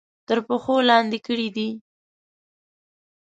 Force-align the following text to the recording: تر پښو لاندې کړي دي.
تر 0.27 0.37
پښو 0.47 0.75
لاندې 0.89 1.19
کړي 1.27 1.47
دي. 1.55 1.69